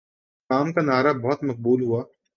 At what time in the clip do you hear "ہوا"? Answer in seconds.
1.83-2.01